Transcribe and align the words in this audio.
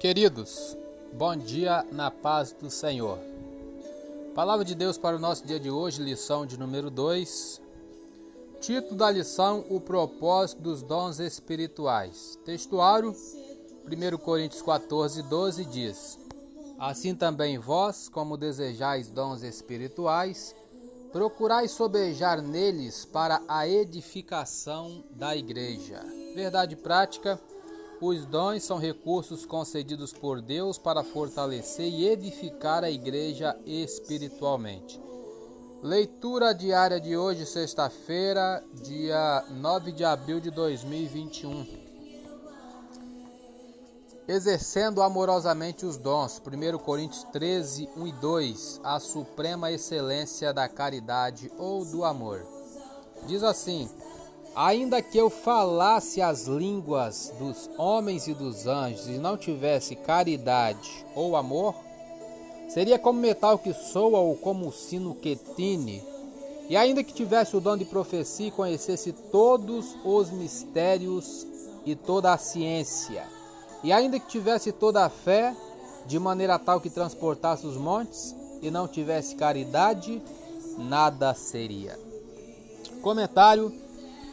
Queridos, 0.00 0.76
bom 1.12 1.34
dia 1.34 1.84
na 1.90 2.08
paz 2.08 2.52
do 2.52 2.70
Senhor. 2.70 3.18
Palavra 4.32 4.64
de 4.64 4.72
Deus 4.72 4.96
para 4.96 5.16
o 5.16 5.18
nosso 5.18 5.44
dia 5.44 5.58
de 5.58 5.72
hoje, 5.72 6.00
lição 6.00 6.46
de 6.46 6.56
número 6.56 6.88
2. 6.88 7.60
Título 8.60 8.94
da 8.94 9.10
lição: 9.10 9.64
O 9.68 9.80
propósito 9.80 10.62
dos 10.62 10.84
dons 10.84 11.18
espirituais. 11.18 12.38
Textuário, 12.44 13.10
1 13.10 14.18
Coríntios 14.18 14.62
14, 14.62 15.20
12 15.20 15.64
diz: 15.64 16.16
Assim 16.78 17.12
também 17.12 17.58
vós, 17.58 18.08
como 18.08 18.36
desejais 18.36 19.10
dons 19.10 19.42
espirituais, 19.42 20.54
procurai 21.10 21.66
sobejar 21.66 22.40
neles 22.40 23.04
para 23.04 23.42
a 23.48 23.66
edificação 23.66 25.02
da 25.10 25.36
igreja. 25.36 26.00
Verdade 26.36 26.76
prática 26.76 27.40
os 28.00 28.24
dons 28.24 28.62
são 28.62 28.78
recursos 28.78 29.44
concedidos 29.44 30.12
por 30.12 30.40
Deus 30.40 30.78
para 30.78 31.02
fortalecer 31.02 31.88
e 31.92 32.06
edificar 32.08 32.84
a 32.84 32.90
igreja 32.90 33.56
espiritualmente. 33.66 35.00
Leitura 35.82 36.52
diária 36.52 37.00
de 37.00 37.16
hoje, 37.16 37.46
sexta-feira, 37.46 38.64
dia 38.82 39.44
9 39.50 39.92
de 39.92 40.04
abril 40.04 40.40
de 40.40 40.50
2021. 40.50 41.88
Exercendo 44.26 45.00
amorosamente 45.02 45.86
os 45.86 45.96
dons, 45.96 46.40
1 46.40 46.78
Coríntios 46.78 47.22
13, 47.32 47.88
1 47.96 48.06
e 48.06 48.12
2, 48.12 48.80
a 48.84 49.00
suprema 49.00 49.72
excelência 49.72 50.52
da 50.52 50.68
caridade 50.68 51.50
ou 51.56 51.84
do 51.84 52.04
amor. 52.04 52.44
Diz 53.26 53.42
assim: 53.42 53.88
Ainda 54.60 55.00
que 55.00 55.16
eu 55.16 55.30
falasse 55.30 56.20
as 56.20 56.48
línguas 56.48 57.32
dos 57.38 57.70
homens 57.78 58.26
e 58.26 58.34
dos 58.34 58.66
anjos 58.66 59.06
e 59.06 59.12
não 59.12 59.36
tivesse 59.36 59.94
caridade 59.94 61.06
ou 61.14 61.36
amor, 61.36 61.76
seria 62.68 62.98
como 62.98 63.20
metal 63.20 63.56
que 63.56 63.72
soa 63.72 64.18
ou 64.18 64.34
como 64.34 64.66
o 64.66 64.72
sino 64.72 65.14
que 65.14 65.36
tine. 65.54 66.02
E 66.68 66.76
ainda 66.76 67.04
que 67.04 67.14
tivesse 67.14 67.56
o 67.56 67.60
dom 67.60 67.76
de 67.76 67.84
profecia 67.84 68.48
e 68.48 68.50
conhecesse 68.50 69.12
todos 69.12 69.96
os 70.04 70.28
mistérios 70.32 71.46
e 71.86 71.94
toda 71.94 72.32
a 72.32 72.36
ciência, 72.36 73.24
e 73.84 73.92
ainda 73.92 74.18
que 74.18 74.26
tivesse 74.26 74.72
toda 74.72 75.04
a 75.04 75.08
fé, 75.08 75.54
de 76.04 76.18
maneira 76.18 76.58
tal 76.58 76.80
que 76.80 76.90
transportasse 76.90 77.64
os 77.64 77.76
montes, 77.76 78.34
e 78.60 78.72
não 78.72 78.88
tivesse 78.88 79.36
caridade, 79.36 80.20
nada 80.76 81.32
seria. 81.32 81.96
Comentário 83.00 83.72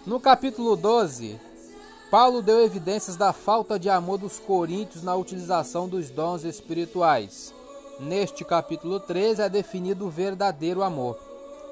no 0.06 0.20
capítulo 0.20 0.76
12, 0.76 1.40
Paulo 2.12 2.44
deu 2.44 2.64
evidências 2.64 3.16
da 3.16 3.34
falta 3.34 3.80
de 3.80 3.90
amor 3.90 4.20
dos 4.20 4.38
coríntios 4.38 5.04
na 5.04 5.16
utilização 5.16 5.88
dos 5.90 6.12
dons 6.12 6.44
espirituais. 6.44 7.52
Neste 8.00 8.46
capítulo 8.46 9.00
13 9.00 9.42
é 9.42 9.50
definido 9.50 10.06
o 10.06 10.10
verdadeiro 10.10 10.84
amor. 10.84 11.18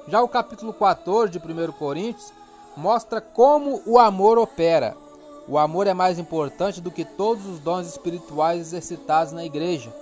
Já 0.08 0.20
o 0.20 0.28
capítulo 0.28 0.72
14 0.72 1.30
de 1.30 1.38
1 1.38 1.72
Coríntios 1.72 2.32
mostra 2.76 3.20
como 3.20 3.80
o 3.86 3.98
amor 4.00 4.36
opera. 4.36 4.96
O 5.46 5.56
amor 5.56 5.86
é 5.86 5.94
mais 5.94 6.18
importante 6.18 6.80
do 6.80 6.90
que 6.90 7.04
todos 7.04 7.46
os 7.46 7.60
dons 7.60 7.86
espirituais 7.86 8.60
exercitados 8.60 9.32
na 9.32 9.44
igreja. 9.44 9.94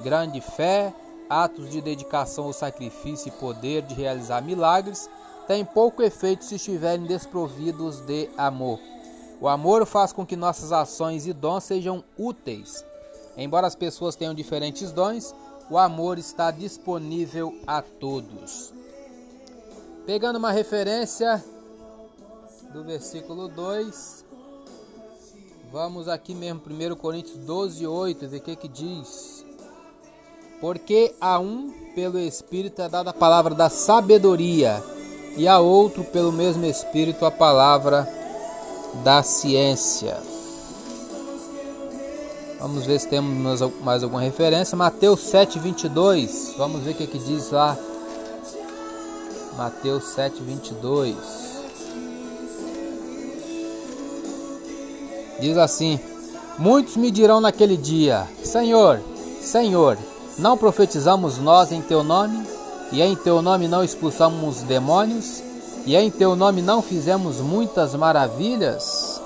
Grande 0.00 0.40
fé, 0.40 0.94
atos 1.28 1.68
de 1.68 1.80
dedicação 1.80 2.44
ao 2.44 2.52
sacrifício 2.52 3.28
e 3.28 3.32
poder 3.32 3.82
de 3.82 3.94
realizar 3.94 4.40
milagres 4.40 5.10
têm 5.52 5.66
pouco 5.66 6.02
efeito 6.02 6.46
se 6.46 6.54
estiverem 6.54 7.04
desprovidos 7.04 8.00
de 8.00 8.26
amor. 8.38 8.80
O 9.38 9.46
amor 9.46 9.84
faz 9.84 10.10
com 10.10 10.24
que 10.24 10.34
nossas 10.34 10.72
ações 10.72 11.26
e 11.26 11.32
dons 11.34 11.64
sejam 11.64 12.02
úteis. 12.16 12.82
Embora 13.36 13.66
as 13.66 13.74
pessoas 13.74 14.16
tenham 14.16 14.32
diferentes 14.32 14.90
dons, 14.92 15.34
o 15.68 15.76
amor 15.76 16.16
está 16.16 16.50
disponível 16.50 17.54
a 17.66 17.82
todos. 17.82 18.72
Pegando 20.06 20.38
uma 20.38 20.50
referência 20.50 21.44
do 22.72 22.82
versículo 22.82 23.46
2, 23.46 24.24
vamos 25.70 26.08
aqui 26.08 26.34
mesmo, 26.34 26.62
1 26.66 26.96
Coríntios 26.96 27.36
12, 27.36 27.86
8, 27.86 28.26
ver 28.26 28.38
o 28.38 28.40
que, 28.40 28.56
que 28.56 28.68
diz. 28.68 29.44
Porque 30.62 31.14
a 31.20 31.38
um, 31.38 31.92
pelo 31.94 32.18
Espírito, 32.18 32.80
é 32.80 32.88
dada 32.88 33.10
a 33.10 33.14
palavra 33.14 33.54
da 33.54 33.68
sabedoria 33.68 34.82
e 35.36 35.48
a 35.48 35.58
outro, 35.58 36.04
pelo 36.04 36.32
mesmo 36.32 36.64
Espírito, 36.64 37.24
a 37.24 37.30
palavra 37.30 38.08
da 39.02 39.22
ciência. 39.22 40.16
Vamos 42.60 42.86
ver 42.86 43.00
se 43.00 43.08
temos 43.08 43.60
mais 43.82 44.04
alguma 44.04 44.20
referência. 44.20 44.76
Mateus 44.76 45.20
7, 45.20 45.58
22. 45.58 46.54
Vamos 46.56 46.82
ver 46.82 46.92
o 46.92 46.94
que, 46.94 47.06
que 47.08 47.18
diz 47.18 47.50
lá. 47.50 47.76
Mateus 49.56 50.04
7, 50.04 50.40
22. 50.42 51.16
Diz 55.40 55.58
assim: 55.58 55.98
Muitos 56.56 56.96
me 56.96 57.10
dirão 57.10 57.40
naquele 57.40 57.76
dia: 57.76 58.28
Senhor, 58.44 59.00
Senhor, 59.40 59.98
não 60.38 60.56
profetizamos 60.56 61.38
nós 61.38 61.72
em 61.72 61.82
teu 61.82 62.04
nome? 62.04 62.46
E 62.92 63.00
em 63.00 63.16
teu 63.16 63.40
nome 63.40 63.66
não 63.66 63.82
expulsamos 63.82 64.62
demônios, 64.62 65.42
e 65.84 65.96
em 65.96 66.10
teu 66.10 66.36
nome 66.36 66.62
não 66.62 66.80
fizemos 66.80 67.38
muitas 67.38 67.94
maravilhas? 67.94 69.20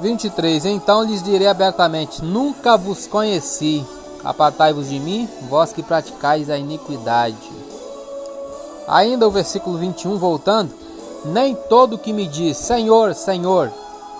23 0.00 0.64
Então 0.64 1.02
lhes 1.02 1.22
direi 1.22 1.46
abertamente: 1.46 2.24
Nunca 2.24 2.76
vos 2.76 3.06
conheci. 3.06 3.84
Apartai-vos 4.24 4.88
de 4.88 4.98
mim, 4.98 5.28
vós 5.48 5.72
que 5.72 5.82
praticais 5.82 6.50
a 6.50 6.58
iniquidade. 6.58 7.36
Ainda 8.88 9.28
o 9.28 9.30
versículo 9.30 9.78
21, 9.78 10.18
voltando: 10.18 10.72
Nem 11.24 11.54
todo 11.68 11.98
que 11.98 12.12
me 12.12 12.26
diz 12.26 12.56
Senhor, 12.56 13.14
Senhor, 13.14 13.70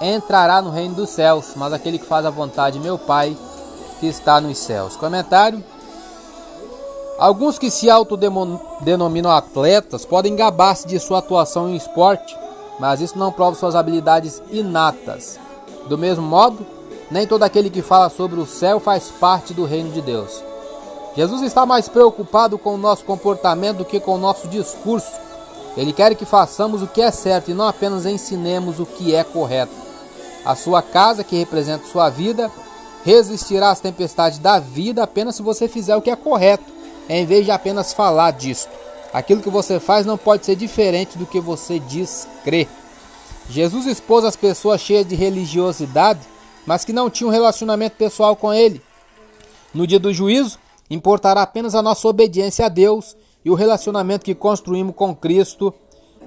entrará 0.00 0.62
no 0.62 0.70
reino 0.70 0.94
dos 0.94 1.10
céus, 1.10 1.52
mas 1.56 1.72
aquele 1.72 1.98
que 1.98 2.06
faz 2.06 2.24
a 2.26 2.30
vontade 2.30 2.78
de 2.78 2.84
meu 2.84 2.98
Pai 2.98 3.36
que 3.98 4.06
está 4.06 4.40
nos 4.40 4.58
céus. 4.58 4.96
Comentário: 4.96 5.62
Alguns 7.18 7.58
que 7.58 7.68
se 7.68 7.90
autodenominam 7.90 9.32
atletas 9.32 10.04
podem 10.04 10.36
gabar-se 10.36 10.86
de 10.86 11.00
sua 11.00 11.18
atuação 11.18 11.68
em 11.68 11.74
esporte, 11.74 12.36
mas 12.78 13.00
isso 13.00 13.18
não 13.18 13.32
prova 13.32 13.56
suas 13.56 13.74
habilidades 13.74 14.40
inatas. 14.52 15.36
Do 15.88 15.98
mesmo 15.98 16.24
modo, 16.24 16.64
nem 17.10 17.26
todo 17.26 17.42
aquele 17.42 17.70
que 17.70 17.82
fala 17.82 18.08
sobre 18.08 18.38
o 18.38 18.46
céu 18.46 18.78
faz 18.78 19.08
parte 19.10 19.52
do 19.52 19.64
reino 19.64 19.90
de 19.90 20.00
Deus. 20.00 20.44
Jesus 21.16 21.42
está 21.42 21.66
mais 21.66 21.88
preocupado 21.88 22.56
com 22.56 22.74
o 22.74 22.78
nosso 22.78 23.04
comportamento 23.04 23.78
do 23.78 23.84
que 23.84 23.98
com 23.98 24.14
o 24.14 24.18
nosso 24.18 24.46
discurso. 24.46 25.10
Ele 25.76 25.92
quer 25.92 26.14
que 26.14 26.24
façamos 26.24 26.82
o 26.82 26.86
que 26.86 27.02
é 27.02 27.10
certo 27.10 27.50
e 27.50 27.54
não 27.54 27.66
apenas 27.66 28.06
ensinemos 28.06 28.78
o 28.78 28.86
que 28.86 29.12
é 29.12 29.24
correto. 29.24 29.72
A 30.44 30.54
sua 30.54 30.82
casa, 30.82 31.24
que 31.24 31.36
representa 31.36 31.84
sua 31.88 32.08
vida, 32.10 32.48
resistirá 33.04 33.70
às 33.70 33.80
tempestades 33.80 34.38
da 34.38 34.60
vida 34.60 35.02
apenas 35.02 35.34
se 35.34 35.42
você 35.42 35.66
fizer 35.66 35.96
o 35.96 36.02
que 36.02 36.10
é 36.10 36.16
correto 36.16 36.77
em 37.08 37.24
vez 37.24 37.44
de 37.44 37.50
apenas 37.50 37.92
falar 37.92 38.32
disto. 38.32 38.70
Aquilo 39.12 39.40
que 39.40 39.50
você 39.50 39.80
faz 39.80 40.04
não 40.04 40.18
pode 40.18 40.44
ser 40.44 40.56
diferente 40.56 41.16
do 41.16 41.26
que 41.26 41.40
você 41.40 41.78
diz 41.78 42.28
crer. 42.44 42.68
Jesus 43.48 43.86
expôs 43.86 44.24
as 44.24 44.36
pessoas 44.36 44.80
cheias 44.80 45.06
de 45.06 45.14
religiosidade, 45.14 46.20
mas 46.66 46.84
que 46.84 46.92
não 46.92 47.08
tinham 47.08 47.30
relacionamento 47.30 47.96
pessoal 47.96 48.36
com 48.36 48.52
Ele. 48.52 48.82
No 49.72 49.86
dia 49.86 49.98
do 49.98 50.12
juízo, 50.12 50.58
importará 50.90 51.42
apenas 51.42 51.74
a 51.74 51.82
nossa 51.82 52.06
obediência 52.06 52.66
a 52.66 52.68
Deus 52.68 53.16
e 53.44 53.50
o 53.50 53.54
relacionamento 53.54 54.24
que 54.24 54.34
construímos 54.34 54.94
com 54.94 55.14
Cristo 55.14 55.72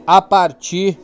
a 0.05 0.21
partir 0.21 0.99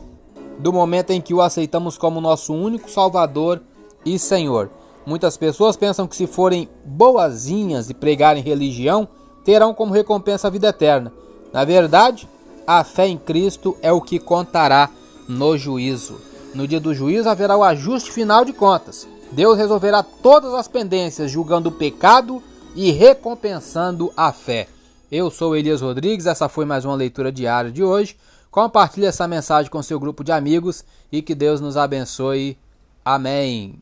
do 0.58 0.72
momento 0.72 1.10
em 1.10 1.20
que 1.20 1.32
o 1.32 1.40
aceitamos 1.40 1.96
como 1.96 2.20
nosso 2.20 2.52
único 2.52 2.90
Salvador 2.90 3.62
e 4.04 4.18
Senhor. 4.18 4.70
Muitas 5.06 5.36
pessoas 5.36 5.76
pensam 5.76 6.06
que 6.06 6.16
se 6.16 6.26
forem 6.26 6.68
boazinhas 6.84 7.88
e 7.88 7.94
pregarem 7.94 8.42
religião, 8.42 9.08
terão 9.48 9.72
como 9.72 9.94
recompensa 9.94 10.46
a 10.46 10.50
vida 10.50 10.68
eterna. 10.68 11.10
Na 11.54 11.64
verdade, 11.64 12.28
a 12.66 12.84
fé 12.84 13.08
em 13.08 13.16
Cristo 13.16 13.78
é 13.80 13.90
o 13.90 13.98
que 13.98 14.18
contará 14.18 14.90
no 15.26 15.56
juízo. 15.56 16.20
No 16.54 16.68
dia 16.68 16.78
do 16.78 16.92
juízo 16.92 17.30
haverá 17.30 17.56
o 17.56 17.64
ajuste 17.64 18.12
final 18.12 18.44
de 18.44 18.52
contas. 18.52 19.08
Deus 19.32 19.56
resolverá 19.56 20.02
todas 20.02 20.52
as 20.52 20.68
pendências, 20.68 21.30
julgando 21.30 21.70
o 21.70 21.72
pecado 21.72 22.42
e 22.76 22.90
recompensando 22.90 24.12
a 24.14 24.34
fé. 24.34 24.68
Eu 25.10 25.30
sou 25.30 25.56
Elias 25.56 25.80
Rodrigues, 25.80 26.26
essa 26.26 26.46
foi 26.46 26.66
mais 26.66 26.84
uma 26.84 26.94
leitura 26.94 27.32
diária 27.32 27.72
de 27.72 27.82
hoje. 27.82 28.18
Compartilhe 28.50 29.06
essa 29.06 29.26
mensagem 29.26 29.70
com 29.70 29.82
seu 29.82 29.98
grupo 29.98 30.22
de 30.22 30.30
amigos 30.30 30.84
e 31.10 31.22
que 31.22 31.34
Deus 31.34 31.58
nos 31.58 31.78
abençoe. 31.78 32.58
Amém. 33.02 33.80